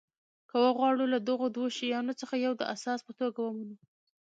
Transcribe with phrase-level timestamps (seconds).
[0.49, 3.75] که وغواړو له دغو دوو شیانو څخه یو د اساس په توګه ومنو.